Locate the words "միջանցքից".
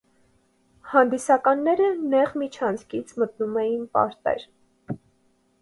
2.43-3.15